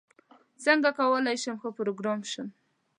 څنګه 0.65 0.89
کولاي 0.99 1.35
شم 1.43 1.55
ښه 1.61 1.69
پروګرامر 1.77 2.27
شم؟ 2.33 2.47